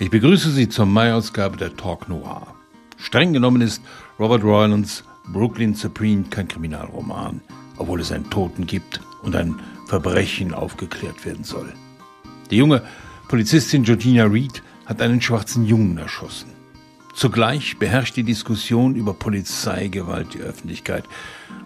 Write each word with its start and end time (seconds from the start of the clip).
Ich 0.00 0.10
begrüße 0.10 0.52
Sie 0.52 0.68
zur 0.68 0.86
Mai-Ausgabe 0.86 1.56
der 1.56 1.76
Talk 1.76 2.08
Noir. 2.08 2.54
Streng 2.98 3.32
genommen 3.32 3.60
ist 3.60 3.82
Robert 4.20 4.44
Roylands 4.44 5.02
Brooklyn 5.32 5.74
Supreme 5.74 6.22
kein 6.30 6.46
Kriminalroman, 6.46 7.40
obwohl 7.78 8.00
es 8.00 8.12
einen 8.12 8.30
Toten 8.30 8.64
gibt 8.64 9.00
und 9.24 9.34
ein 9.34 9.56
Verbrechen 9.88 10.54
aufgeklärt 10.54 11.26
werden 11.26 11.42
soll. 11.42 11.72
Die 12.48 12.58
junge 12.58 12.84
Polizistin 13.26 13.82
Georgina 13.82 14.26
Reed 14.26 14.62
hat 14.86 15.02
einen 15.02 15.20
schwarzen 15.20 15.66
Jungen 15.66 15.98
erschossen. 15.98 16.52
Zugleich 17.16 17.80
beherrscht 17.80 18.16
die 18.16 18.22
Diskussion 18.22 18.94
über 18.94 19.14
Polizeigewalt 19.14 20.32
die 20.32 20.38
Öffentlichkeit. 20.38 21.02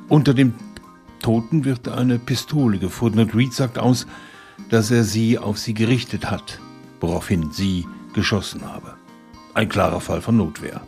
Unter 0.09 0.33
dem 0.33 0.55
Toten 1.21 1.67
wird 1.67 1.87
eine 1.87 2.19
Pistole 2.19 2.79
gefunden 2.79 3.19
und 3.19 3.35
Reed 3.35 3.53
sagt 3.53 3.79
aus, 3.79 4.07
dass 4.71 4.91
er 4.91 5.05
sie 5.05 5.39
auf 5.39 5.59
sie 5.59 5.75
gerichtet 5.75 6.31
hat, 6.31 6.61
woraufhin 6.99 7.53
sie 7.53 7.85
geschossen 8.15 8.65
habe. 8.65 8.95
Ein 9.55 9.69
klarer 9.69 10.01
Fall 10.01 10.23
von 10.23 10.37
Notwehr. 10.37 10.81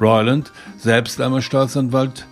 Royland, 0.00 0.52
selbst 0.78 1.20
einmal 1.20 1.42
Staatsanwalt, 1.42 2.26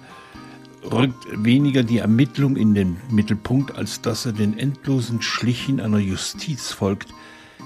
rückt 0.90 1.26
weniger 1.44 1.82
die 1.82 1.98
Ermittlung 1.98 2.56
in 2.56 2.74
den 2.74 2.96
Mittelpunkt, 3.10 3.76
als 3.76 4.00
dass 4.00 4.26
er 4.26 4.32
den 4.32 4.58
endlosen 4.58 5.20
Schlichen 5.22 5.80
einer 5.80 5.98
Justiz 5.98 6.72
folgt, 6.72 7.12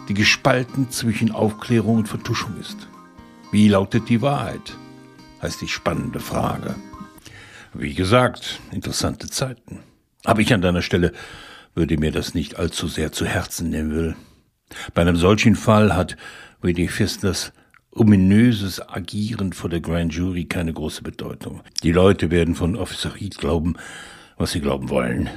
die 0.09 0.15
gespalten 0.15 0.91
zwischen 0.91 1.31
Aufklärung 1.31 1.99
und 1.99 2.09
Vertuschung 2.09 2.59
ist. 2.61 2.89
Wie 3.51 3.69
lautet 3.69 4.09
die 4.09 4.23
Wahrheit? 4.23 4.77
heißt 5.41 5.61
die 5.61 5.69
spannende 5.69 6.21
Frage. 6.21 6.75
Wie 7.75 7.95
gesagt, 7.95 8.61
interessante 8.71 9.29
Zeiten. 9.29 9.81
Aber 10.25 10.41
ich 10.41 10.53
an 10.55 10.63
deiner 10.63 10.83
Stelle 10.83 11.13
würde 11.75 11.99
mir 11.99 12.13
das 12.13 12.35
nicht 12.35 12.59
allzu 12.59 12.87
sehr 12.87 13.13
zu 13.13 13.27
Herzen 13.27 13.71
nehmen 13.71 13.95
will. 13.95 14.17
Bei 14.95 15.03
einem 15.03 15.17
solchen 15.17 15.55
Fall 15.57 15.95
hat 15.95 16.17
Willie 16.61 16.89
Fistlers 16.89 17.53
ominöses 17.91 18.81
Agieren 18.89 19.53
vor 19.53 19.69
der 19.69 19.81
Grand 19.81 20.15
Jury 20.15 20.45
keine 20.45 20.73
große 20.73 21.03
Bedeutung. 21.03 21.63
Die 21.83 21.93
Leute 21.93 22.31
werden 22.31 22.55
von 22.55 22.77
Officer 22.77 23.15
Reed 23.15 23.39
glauben, 23.39 23.75
was 24.37 24.53
sie 24.53 24.61
glauben 24.61 24.89
wollen. 24.89 25.29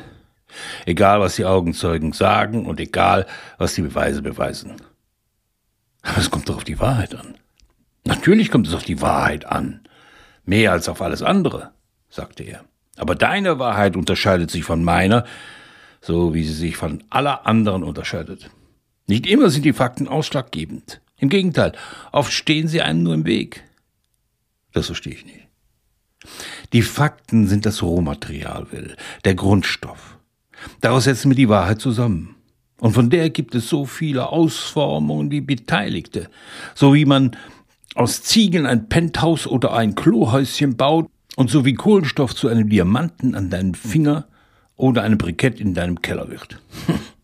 Egal, 0.85 1.19
was 1.19 1.35
die 1.35 1.45
Augenzeugen 1.45 2.13
sagen 2.13 2.65
und 2.65 2.79
egal, 2.79 3.25
was 3.57 3.75
die 3.75 3.81
Beweise 3.81 4.21
beweisen. 4.21 4.75
Aber 6.01 6.17
es 6.17 6.31
kommt 6.31 6.47
doch 6.47 6.57
auf 6.57 6.63
die 6.63 6.79
Wahrheit 6.79 7.15
an. 7.15 7.35
Natürlich 8.05 8.51
kommt 8.51 8.67
es 8.67 8.73
auf 8.73 8.83
die 8.83 9.01
Wahrheit 9.01 9.45
an. 9.45 9.81
Mehr 10.45 10.71
als 10.71 10.87
auf 10.87 11.01
alles 11.01 11.23
andere, 11.23 11.71
sagte 12.09 12.43
er. 12.43 12.63
Aber 12.97 13.15
deine 13.15 13.59
Wahrheit 13.59 13.97
unterscheidet 13.97 14.51
sich 14.51 14.63
von 14.63 14.83
meiner, 14.83 15.25
so 15.99 16.33
wie 16.33 16.43
sie 16.43 16.53
sich 16.53 16.77
von 16.77 17.03
aller 17.09 17.45
anderen 17.47 17.83
unterscheidet. 17.83 18.49
Nicht 19.07 19.27
immer 19.27 19.49
sind 19.49 19.65
die 19.65 19.73
Fakten 19.73 20.07
ausschlaggebend. 20.07 21.01
Im 21.17 21.29
Gegenteil, 21.29 21.73
oft 22.11 22.31
stehen 22.31 22.67
sie 22.67 22.81
einem 22.81 23.03
nur 23.03 23.13
im 23.13 23.25
Weg. 23.25 23.63
Das 24.73 24.87
verstehe 24.87 25.13
ich 25.13 25.25
nicht. 25.25 25.47
Die 26.73 26.81
Fakten 26.81 27.47
sind 27.47 27.65
das 27.65 27.83
Rohmaterial, 27.83 28.71
Will, 28.71 28.95
der 29.23 29.35
Grundstoff. 29.35 30.17
Daraus 30.81 31.03
setzen 31.03 31.29
wir 31.29 31.35
die 31.35 31.49
Wahrheit 31.49 31.79
zusammen. 31.79 32.35
Und 32.79 32.93
von 32.93 33.09
der 33.09 33.29
gibt 33.29 33.55
es 33.55 33.69
so 33.69 33.85
viele 33.85 34.29
Ausformungen 34.29 35.31
wie 35.31 35.41
Beteiligte. 35.41 36.29
So 36.73 36.93
wie 36.93 37.05
man 37.05 37.37
aus 37.93 38.23
Ziegeln 38.23 38.65
ein 38.65 38.89
Penthouse 38.89 39.47
oder 39.47 39.73
ein 39.73 39.95
Klohäuschen 39.95 40.75
baut 40.75 41.09
und 41.35 41.49
so 41.49 41.63
wie 41.63 41.73
Kohlenstoff 41.73 42.35
zu 42.35 42.49
einem 42.49 42.69
Diamanten 42.69 43.35
an 43.35 43.49
deinem 43.49 43.73
Finger 43.73 44.27
oder 44.75 45.03
einem 45.03 45.17
Brikett 45.17 45.59
in 45.61 45.73
deinem 45.73 46.01
Keller 46.01 46.29
wird. 46.29 46.61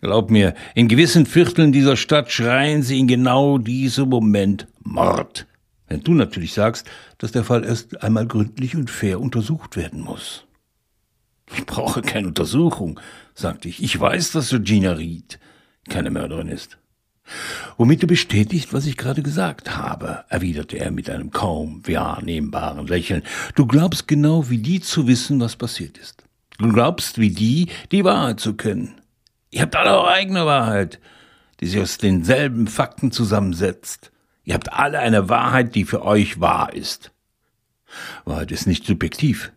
Glaub 0.00 0.30
mir, 0.30 0.54
in 0.74 0.88
gewissen 0.88 1.26
Vierteln 1.26 1.72
dieser 1.72 1.96
Stadt 1.96 2.30
schreien 2.30 2.82
sie 2.82 2.98
in 2.98 3.08
genau 3.08 3.58
diesem 3.58 4.08
Moment 4.08 4.66
Mord. 4.82 5.46
Wenn 5.88 6.02
du 6.02 6.14
natürlich 6.14 6.52
sagst, 6.52 6.86
dass 7.18 7.32
der 7.32 7.44
Fall 7.44 7.64
erst 7.64 8.02
einmal 8.02 8.26
gründlich 8.26 8.74
und 8.76 8.90
fair 8.90 9.20
untersucht 9.20 9.76
werden 9.76 10.00
muss. 10.00 10.44
Ich 11.54 11.64
brauche 11.64 12.02
keine 12.02 12.28
Untersuchung, 12.28 12.98
sagte 13.34 13.68
ich. 13.68 13.82
Ich 13.82 13.98
weiß, 13.98 14.32
dass 14.32 14.50
Georgina 14.50 14.92
Reed 14.92 15.38
keine 15.88 16.10
Mörderin 16.10 16.48
ist. 16.48 16.78
Womit 17.76 18.02
du 18.02 18.06
bestätigt, 18.06 18.72
was 18.72 18.86
ich 18.86 18.96
gerade 18.96 19.22
gesagt 19.22 19.76
habe, 19.76 20.24
erwiderte 20.28 20.78
er 20.78 20.90
mit 20.90 21.10
einem 21.10 21.30
kaum 21.30 21.82
wahrnehmbaren 21.86 22.86
Lächeln. 22.86 23.22
Du 23.54 23.66
glaubst 23.66 24.06
genau 24.08 24.48
wie 24.48 24.58
die 24.58 24.80
zu 24.80 25.06
wissen, 25.06 25.40
was 25.40 25.56
passiert 25.56 25.98
ist. 25.98 26.24
Du 26.58 26.72
glaubst 26.72 27.18
wie 27.18 27.30
die, 27.30 27.68
die 27.92 28.04
Wahrheit 28.04 28.40
zu 28.40 28.54
kennen. 28.54 28.94
Ihr 29.50 29.62
habt 29.62 29.76
alle 29.76 29.90
eure 29.96 30.08
eigene 30.08 30.46
Wahrheit, 30.46 31.00
die 31.60 31.66
sich 31.66 31.80
aus 31.80 31.98
denselben 31.98 32.66
Fakten 32.66 33.12
zusammensetzt. 33.12 34.12
Ihr 34.44 34.54
habt 34.54 34.72
alle 34.72 34.98
eine 34.98 35.28
Wahrheit, 35.28 35.74
die 35.74 35.84
für 35.84 36.04
euch 36.04 36.40
wahr 36.40 36.72
ist. 36.72 37.12
Wahrheit 38.24 38.52
ist 38.52 38.66
nicht 38.66 38.84
subjektiv. 38.84 39.52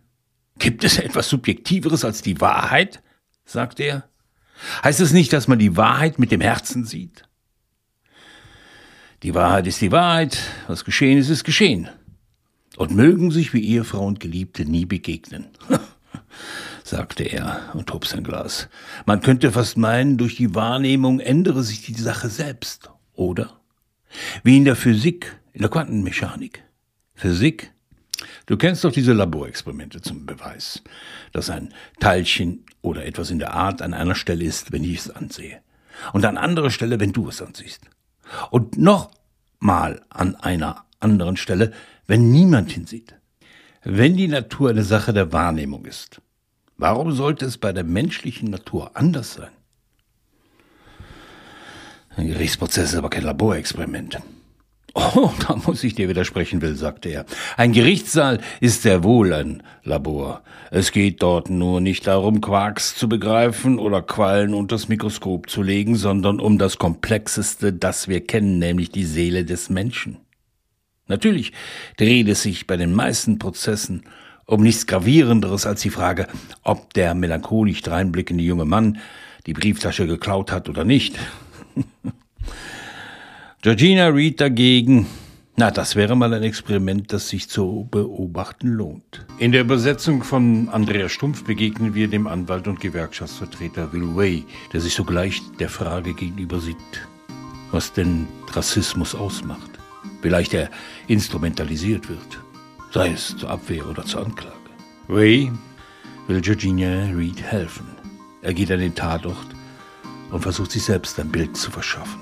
Gibt 0.58 0.84
es 0.84 0.98
etwas 0.98 1.28
Subjektiveres 1.28 2.04
als 2.04 2.22
die 2.22 2.40
Wahrheit? 2.40 3.02
sagte 3.44 3.82
er. 3.82 4.08
Heißt 4.84 5.00
es 5.00 5.12
nicht, 5.12 5.32
dass 5.32 5.48
man 5.48 5.58
die 5.58 5.76
Wahrheit 5.76 6.18
mit 6.18 6.30
dem 6.30 6.40
Herzen 6.40 6.84
sieht? 6.84 7.24
Die 9.22 9.34
Wahrheit 9.34 9.66
ist 9.66 9.80
die 9.80 9.92
Wahrheit, 9.92 10.38
was 10.66 10.84
geschehen 10.84 11.18
ist, 11.18 11.28
ist 11.28 11.44
geschehen. 11.44 11.88
Und 12.76 12.92
mögen 12.92 13.30
sich 13.30 13.52
wie 13.52 13.64
Ehefrau 13.64 14.06
und 14.06 14.20
Geliebte 14.20 14.64
nie 14.64 14.86
begegnen. 14.86 15.48
sagte 16.90 17.24
er 17.24 17.70
und 17.74 17.92
hob 17.92 18.06
sein 18.06 18.24
Glas. 18.24 18.68
Man 19.06 19.20
könnte 19.20 19.52
fast 19.52 19.78
meinen, 19.78 20.18
durch 20.18 20.36
die 20.36 20.54
Wahrnehmung 20.54 21.20
ändere 21.20 21.62
sich 21.62 21.82
die 21.82 21.94
Sache 21.94 22.28
selbst, 22.28 22.90
oder? 23.14 23.60
Wie 24.42 24.56
in 24.56 24.64
der 24.64 24.76
Physik, 24.76 25.40
in 25.52 25.62
der 25.62 25.70
Quantenmechanik. 25.70 26.64
Physik? 27.14 27.72
Du 28.46 28.56
kennst 28.56 28.84
doch 28.84 28.92
diese 28.92 29.12
Laborexperimente 29.12 30.02
zum 30.02 30.26
Beweis, 30.26 30.82
dass 31.32 31.48
ein 31.48 31.72
Teilchen 32.00 32.64
oder 32.82 33.06
etwas 33.06 33.30
in 33.30 33.38
der 33.38 33.54
Art 33.54 33.80
an 33.82 33.94
einer 33.94 34.14
Stelle 34.14 34.44
ist, 34.44 34.72
wenn 34.72 34.84
ich 34.84 34.98
es 34.98 35.10
ansehe. 35.10 35.62
Und 36.12 36.24
an 36.24 36.36
anderer 36.36 36.70
Stelle, 36.70 36.98
wenn 36.98 37.12
du 37.12 37.28
es 37.28 37.40
ansiehst. 37.40 37.82
Und 38.50 38.76
noch 38.78 39.10
mal 39.60 40.02
an 40.08 40.34
einer 40.36 40.84
anderen 40.98 41.36
Stelle, 41.36 41.72
wenn 42.06 42.30
niemand 42.30 42.72
hinsieht. 42.72 43.14
Wenn 43.82 44.16
die 44.16 44.28
Natur 44.28 44.70
eine 44.70 44.82
Sache 44.82 45.12
der 45.12 45.32
Wahrnehmung 45.32 45.84
ist, 45.86 46.20
Warum 46.80 47.12
sollte 47.12 47.44
es 47.44 47.58
bei 47.58 47.74
der 47.74 47.84
menschlichen 47.84 48.48
Natur 48.48 48.92
anders 48.94 49.34
sein? 49.34 49.50
Ein 52.16 52.28
Gerichtsprozess 52.28 52.92
ist 52.92 52.98
aber 52.98 53.10
kein 53.10 53.24
Laborexperiment. 53.24 54.18
Oh, 54.94 55.30
da 55.46 55.56
muss 55.56 55.84
ich 55.84 55.94
dir 55.94 56.08
widersprechen, 56.08 56.62
Will, 56.62 56.76
sagte 56.76 57.10
er. 57.10 57.26
Ein 57.58 57.72
Gerichtssaal 57.72 58.40
ist 58.60 58.80
sehr 58.80 59.04
wohl 59.04 59.34
ein 59.34 59.62
Labor. 59.84 60.40
Es 60.70 60.90
geht 60.90 61.22
dort 61.22 61.50
nur 61.50 61.82
nicht 61.82 62.06
darum, 62.06 62.40
Quarks 62.40 62.94
zu 62.94 63.10
begreifen 63.10 63.78
oder 63.78 64.00
Quallen 64.00 64.54
unters 64.54 64.88
Mikroskop 64.88 65.50
zu 65.50 65.62
legen, 65.62 65.96
sondern 65.96 66.40
um 66.40 66.56
das 66.56 66.78
Komplexeste, 66.78 67.74
das 67.74 68.08
wir 68.08 68.26
kennen, 68.26 68.58
nämlich 68.58 68.90
die 68.90 69.04
Seele 69.04 69.44
des 69.44 69.68
Menschen. 69.68 70.16
Natürlich 71.08 71.52
dreht 71.98 72.28
es 72.28 72.40
sich 72.42 72.66
bei 72.66 72.78
den 72.78 72.94
meisten 72.94 73.38
Prozessen 73.38 74.04
um 74.50 74.62
nichts 74.62 74.86
Gravierenderes 74.86 75.64
als 75.64 75.82
die 75.82 75.90
Frage, 75.90 76.26
ob 76.64 76.92
der 76.94 77.14
melancholisch 77.14 77.82
dreinblickende 77.82 78.42
junge 78.42 78.64
Mann 78.64 78.98
die 79.46 79.52
Brieftasche 79.52 80.06
geklaut 80.06 80.50
hat 80.50 80.68
oder 80.68 80.84
nicht. 80.84 81.18
Georgina 83.62 84.08
Reed 84.08 84.40
dagegen, 84.40 85.06
na, 85.56 85.70
das 85.70 85.94
wäre 85.94 86.16
mal 86.16 86.34
ein 86.34 86.42
Experiment, 86.42 87.12
das 87.12 87.28
sich 87.28 87.48
zu 87.48 87.86
beobachten 87.90 88.68
lohnt. 88.68 89.24
In 89.38 89.52
der 89.52 89.60
Übersetzung 89.60 90.24
von 90.24 90.68
Andreas 90.70 91.12
Stumpf 91.12 91.44
begegnen 91.44 91.94
wir 91.94 92.08
dem 92.08 92.26
Anwalt 92.26 92.66
und 92.66 92.80
Gewerkschaftsvertreter 92.80 93.92
Will 93.92 94.16
Way, 94.16 94.44
der 94.72 94.80
sich 94.80 94.94
sogleich 94.94 95.40
der 95.60 95.68
Frage 95.68 96.12
gegenüber 96.14 96.58
sieht, 96.58 96.76
was 97.70 97.92
denn 97.92 98.26
Rassismus 98.52 99.14
ausmacht. 99.14 99.70
Vielleicht 100.22 100.54
er 100.54 100.70
instrumentalisiert 101.06 102.08
wird 102.08 102.40
sei 102.90 103.12
es 103.12 103.36
zur 103.36 103.50
Abwehr 103.50 103.86
oder 103.88 104.04
zur 104.04 104.24
Anklage. 104.24 104.56
Ray 105.08 105.50
will 106.26 106.40
Georgina 106.40 107.06
Reed 107.16 107.40
helfen. 107.40 107.86
Er 108.42 108.52
geht 108.52 108.70
an 108.70 108.80
den 108.80 108.94
Tatort 108.94 109.46
und 110.30 110.40
versucht 110.40 110.72
sich 110.72 110.82
selbst 110.82 111.18
ein 111.20 111.30
Bild 111.30 111.56
zu 111.56 111.70
verschaffen. 111.70 112.20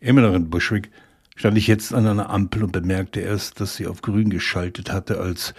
Im 0.00 0.18
inneren 0.18 0.50
Bushwick 0.50 0.90
stand 1.36 1.56
ich 1.58 1.66
jetzt 1.66 1.94
an 1.94 2.06
einer 2.06 2.30
Ampel 2.30 2.64
und 2.64 2.72
bemerkte 2.72 3.20
erst, 3.20 3.60
dass 3.60 3.76
sie 3.76 3.86
auf 3.86 4.02
grün 4.02 4.30
geschaltet 4.30 4.92
hatte, 4.92 5.20
als 5.20 5.54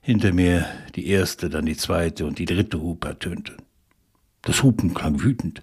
hinter 0.00 0.32
mir 0.32 0.66
die 0.96 1.06
erste, 1.06 1.48
dann 1.48 1.66
die 1.66 1.76
zweite 1.76 2.26
und 2.26 2.38
die 2.38 2.44
dritte 2.46 2.80
Hupe 2.80 3.08
ertönte. 3.08 3.56
Das 4.42 4.62
Hupen 4.62 4.92
klang 4.92 5.22
wütend, 5.22 5.62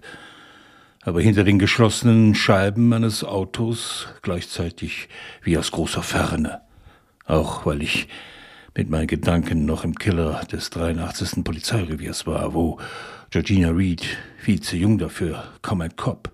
aber 1.02 1.20
hinter 1.20 1.44
den 1.44 1.58
geschlossenen 1.58 2.34
Scheiben 2.34 2.88
meines 2.88 3.24
Autos 3.24 4.08
gleichzeitig 4.22 5.08
wie 5.42 5.58
aus 5.58 5.70
großer 5.70 6.02
Ferne 6.02 6.62
auch 7.24 7.66
weil 7.66 7.82
ich 7.82 8.08
mit 8.74 8.88
meinen 8.88 9.06
Gedanken 9.06 9.64
noch 9.64 9.84
im 9.84 9.94
Killer 9.94 10.44
des 10.50 10.70
83. 10.70 11.44
Polizeireviers 11.44 12.26
war, 12.26 12.54
wo 12.54 12.78
Georgina 13.30 13.70
Reed, 13.70 14.04
viel 14.38 14.60
zu 14.60 14.76
jung 14.76 14.98
dafür, 14.98 15.44
kaum 15.62 15.80
ein 15.80 15.96
Cop, 15.96 16.32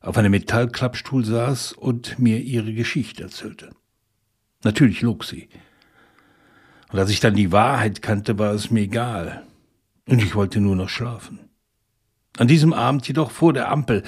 auf 0.00 0.18
einem 0.18 0.32
Metallklappstuhl 0.32 1.24
saß 1.24 1.72
und 1.72 2.18
mir 2.18 2.40
ihre 2.40 2.72
Geschichte 2.72 3.22
erzählte. 3.22 3.70
Natürlich 4.62 5.02
log 5.02 5.24
sie. 5.24 5.48
Und 6.92 6.98
als 6.98 7.10
ich 7.10 7.20
dann 7.20 7.34
die 7.34 7.52
Wahrheit 7.52 8.02
kannte, 8.02 8.38
war 8.38 8.52
es 8.52 8.70
mir 8.70 8.82
egal. 8.82 9.44
Und 10.06 10.22
ich 10.22 10.34
wollte 10.34 10.60
nur 10.60 10.76
noch 10.76 10.88
schlafen. 10.88 11.40
An 12.36 12.48
diesem 12.48 12.72
Abend 12.72 13.06
jedoch 13.06 13.30
vor 13.30 13.52
der 13.52 13.70
Ampel, 13.70 14.02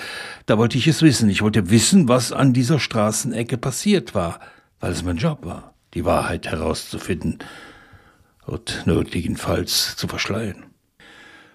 da 0.47 0.59
wollte 0.59 0.79
ich 0.79 0.89
es 0.89 1.01
wissen. 1.03 1.31
Ich 1.31 1.43
wollte 1.43 1.71
wissen, 1.71 2.09
was 2.09 2.33
an 2.33 2.53
dieser 2.53 2.81
Straßenecke 2.81 3.57
passiert 3.57 4.15
war, 4.15 4.41
weil 4.81 4.93
es 4.93 5.05
mein 5.05 5.17
Job 5.17 5.47
war, 5.47 5.76
die 5.97 6.05
Wahrheit 6.05 6.47
herauszufinden 6.47 7.39
und 8.45 8.87
nötigenfalls 8.87 9.97
zu 9.97 10.07
verschleiern. 10.07 10.67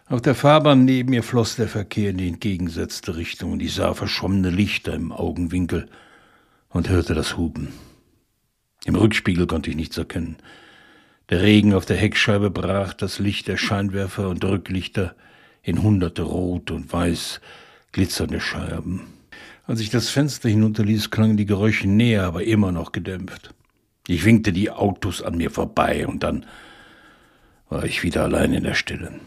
Auf 0.07 0.21
der 0.21 0.33
Fahrbahn 0.33 0.83
neben 0.83 1.11
mir 1.11 1.21
floss 1.21 1.55
der 1.55 1.67
Verkehr 1.67 2.09
in 2.09 2.17
die 2.17 2.27
entgegengesetzte 2.27 3.15
Richtung 3.15 3.53
und 3.53 3.61
ich 3.61 3.75
sah 3.75 3.93
verschwommene 3.93 4.49
Lichter 4.49 4.93
im 4.93 5.11
Augenwinkel 5.11 5.87
und 6.69 6.89
hörte 6.89 7.13
das 7.13 7.37
Huben. 7.37 7.69
Im 8.83 8.95
Rückspiegel 8.95 9.45
konnte 9.45 9.69
ich 9.69 9.75
nichts 9.75 9.97
erkennen. 9.97 10.37
Der 11.29 11.43
Regen 11.43 11.75
auf 11.75 11.85
der 11.85 11.97
Heckscheibe 11.97 12.49
brach 12.49 12.93
das 12.93 13.19
Licht 13.19 13.47
der 13.47 13.57
Scheinwerfer 13.57 14.27
und 14.27 14.43
Rücklichter 14.43 15.15
in 15.61 15.83
hunderte 15.83 16.23
rot 16.23 16.71
und 16.71 16.91
weiß 16.91 17.41
glitzernde 17.91 18.41
Scheiben. 18.41 19.03
Als 19.67 19.81
ich 19.81 19.91
das 19.91 20.09
Fenster 20.09 20.49
hinunterließ, 20.49 21.11
klangen 21.11 21.37
die 21.37 21.45
Geräusche 21.45 21.87
näher, 21.87 22.23
aber 22.23 22.43
immer 22.43 22.71
noch 22.71 22.91
gedämpft. 22.91 23.53
Ich 24.11 24.25
winkte 24.25 24.51
die 24.51 24.69
Autos 24.69 25.21
an 25.21 25.37
mir 25.37 25.49
vorbei 25.49 26.05
und 26.05 26.21
dann 26.21 26.45
war 27.69 27.85
ich 27.85 28.03
wieder 28.03 28.23
allein 28.23 28.51
in 28.51 28.65
der 28.65 28.73
Stille. 28.73 29.21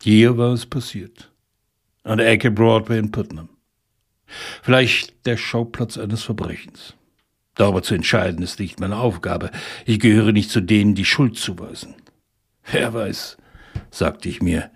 Hier 0.00 0.38
war 0.38 0.52
es 0.52 0.66
passiert. 0.66 1.32
An 2.04 2.18
der 2.18 2.28
Ecke 2.28 2.52
Broadway 2.52 3.00
in 3.00 3.10
Putnam. 3.10 3.48
Vielleicht 4.62 5.26
der 5.26 5.36
Schauplatz 5.36 5.98
eines 5.98 6.22
Verbrechens. 6.22 6.94
Darüber 7.56 7.82
zu 7.82 7.96
entscheiden 7.96 8.40
ist 8.44 8.60
nicht 8.60 8.78
meine 8.78 8.98
Aufgabe. 8.98 9.50
Ich 9.84 9.98
gehöre 9.98 10.30
nicht 10.30 10.52
zu 10.52 10.60
denen, 10.60 10.94
die 10.94 11.04
Schuld 11.04 11.36
zuweisen. 11.36 11.96
Wer 12.70 12.94
weiß, 12.94 13.36
sagte 13.90 14.28
ich 14.28 14.40
mir, 14.40 14.70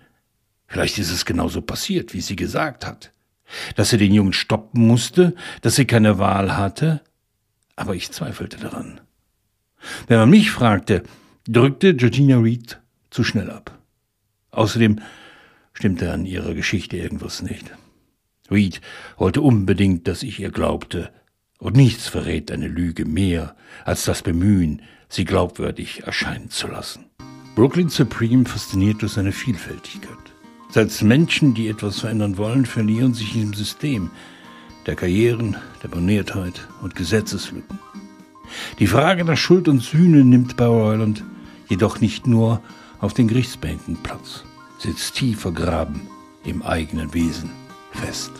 vielleicht 0.67 0.97
ist 0.97 1.11
es 1.11 1.23
genauso 1.23 1.61
passiert, 1.61 2.13
wie 2.13 2.19
sie 2.19 2.35
gesagt 2.35 2.85
hat. 2.85 3.13
Dass 3.77 3.91
sie 3.91 3.97
den 3.97 4.13
Jungen 4.13 4.33
stoppen 4.33 4.85
musste, 4.85 5.33
dass 5.61 5.75
sie 5.75 5.85
keine 5.85 6.19
Wahl 6.19 6.57
hatte, 6.57 6.99
aber 7.77 7.95
ich 7.95 8.11
zweifelte 8.11 8.57
daran. 8.57 8.99
Wenn 10.07 10.17
man 10.17 10.29
mich 10.29 10.51
fragte, 10.51 11.03
drückte 11.47 11.95
Georgina 11.95 12.37
Reed 12.39 12.79
zu 13.09 13.23
schnell 13.23 13.49
ab. 13.49 13.77
Außerdem 14.51 14.99
stimmte 15.73 16.11
an 16.11 16.25
ihrer 16.25 16.53
Geschichte 16.53 16.97
irgendwas 16.97 17.41
nicht. 17.41 17.71
Reed 18.51 18.81
wollte 19.17 19.41
unbedingt, 19.41 20.07
dass 20.07 20.23
ich 20.23 20.39
ihr 20.39 20.51
glaubte, 20.51 21.11
und 21.59 21.77
nichts 21.77 22.09
verrät 22.09 22.51
eine 22.51 22.67
Lüge 22.67 23.05
mehr 23.05 23.55
als 23.85 24.03
das 24.03 24.21
Bemühen, 24.21 24.81
sie 25.07 25.23
glaubwürdig 25.23 26.03
erscheinen 26.03 26.49
zu 26.49 26.67
lassen. 26.67 27.05
Brooklyn 27.55 27.89
Supreme 27.89 28.45
fasziniert 28.45 29.01
durch 29.01 29.13
seine 29.13 29.31
Vielfältigkeit. 29.31 30.17
Selbst 30.69 31.03
Menschen, 31.03 31.53
die 31.53 31.67
etwas 31.67 31.99
verändern 31.99 32.37
wollen, 32.37 32.65
verlieren 32.65 33.13
sich 33.13 33.35
im 33.35 33.53
System 33.53 34.09
der 34.87 34.95
Karrieren, 34.95 35.55
der 35.81 35.87
Boniertheit 35.87 36.67
und 36.81 36.95
Gesetzeslücken. 36.95 37.79
Die 38.79 38.87
Frage 38.87 39.23
nach 39.23 39.37
Schuld 39.37 39.67
und 39.67 39.81
Sühne 39.81 40.25
nimmt 40.25 40.57
bei 40.57 40.65
Royland 40.65 41.23
jedoch 41.69 42.01
nicht 42.01 42.27
nur 42.27 42.61
auf 42.99 43.13
den 43.13 43.27
Gerichtsbänken 43.27 43.97
Platz, 44.01 44.43
sitzt 44.79 45.15
tief 45.15 45.41
vergraben 45.41 46.01
im 46.43 46.61
eigenen 46.63 47.13
Wesen 47.13 47.51
fest. 47.91 48.31